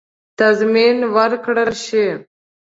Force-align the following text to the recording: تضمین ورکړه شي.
تضمین 0.39 0.97
ورکړه 1.15 1.65
شي. 1.83 2.05